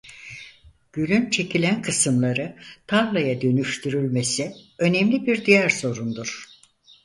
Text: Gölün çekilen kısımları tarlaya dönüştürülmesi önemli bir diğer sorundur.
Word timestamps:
Gölün 0.93 1.29
çekilen 1.29 1.81
kısımları 1.81 2.57
tarlaya 2.87 3.41
dönüştürülmesi 3.41 4.53
önemli 4.79 5.25
bir 5.27 5.45
diğer 5.45 5.69
sorundur. 5.69 6.45